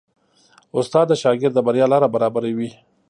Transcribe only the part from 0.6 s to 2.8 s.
استاد د شاګرد د بریا لاره برابروي.